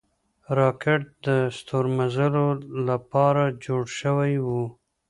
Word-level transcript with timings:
راکټ 0.57 1.01
د 1.25 1.27
ستورمزلو 1.57 2.47
له 2.85 2.95
پاره 3.11 3.45
جوړ 3.65 3.83
شوی 3.99 4.33
و 4.45 4.47